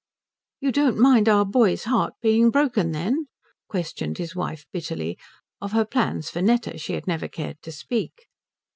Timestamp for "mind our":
0.97-1.45